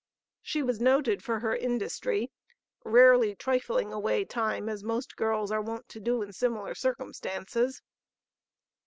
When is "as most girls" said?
4.67-5.51